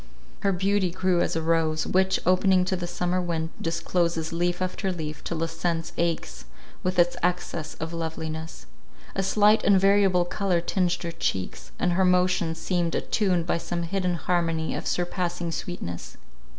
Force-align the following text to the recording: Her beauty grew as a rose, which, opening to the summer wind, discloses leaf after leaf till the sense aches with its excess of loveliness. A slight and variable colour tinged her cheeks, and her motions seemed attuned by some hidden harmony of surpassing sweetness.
Her 0.39 0.51
beauty 0.51 0.89
grew 0.89 1.21
as 1.21 1.35
a 1.35 1.43
rose, 1.43 1.85
which, 1.85 2.19
opening 2.25 2.65
to 2.65 2.75
the 2.75 2.87
summer 2.87 3.21
wind, 3.21 3.51
discloses 3.61 4.33
leaf 4.33 4.59
after 4.59 4.91
leaf 4.91 5.23
till 5.23 5.37
the 5.37 5.47
sense 5.47 5.93
aches 5.95 6.45
with 6.81 6.97
its 6.97 7.15
excess 7.21 7.75
of 7.75 7.93
loveliness. 7.93 8.65
A 9.13 9.21
slight 9.21 9.63
and 9.63 9.79
variable 9.79 10.25
colour 10.25 10.59
tinged 10.59 11.03
her 11.03 11.11
cheeks, 11.11 11.69
and 11.77 11.91
her 11.91 12.03
motions 12.03 12.57
seemed 12.57 12.95
attuned 12.95 13.45
by 13.45 13.59
some 13.59 13.83
hidden 13.83 14.15
harmony 14.15 14.73
of 14.73 14.87
surpassing 14.87 15.51
sweetness. 15.51 16.17